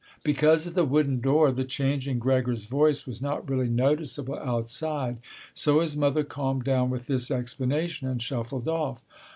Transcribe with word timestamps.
Because 0.23 0.65
of 0.65 0.73
the 0.73 0.83
wooden 0.83 1.19
door 1.21 1.51
the 1.51 1.63
change 1.63 2.07
in 2.07 2.17
Gregor's 2.17 2.65
voice 2.65 3.05
was 3.05 3.21
not 3.21 3.47
really 3.47 3.69
noticeable 3.69 4.33
outside, 4.39 5.19
so 5.53 5.79
his 5.79 5.95
mother 5.95 6.23
calmed 6.23 6.63
down 6.63 6.89
with 6.89 7.05
this 7.05 7.29
explanation 7.29 8.07
and 8.07 8.19
shuffled 8.19 8.67
off. 8.67 9.03